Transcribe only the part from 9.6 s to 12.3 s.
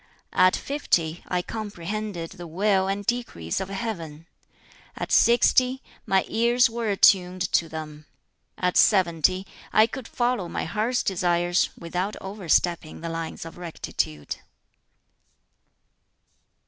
I could follow my heart's desires, without